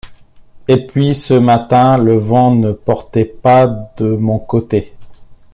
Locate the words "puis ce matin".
0.87-1.99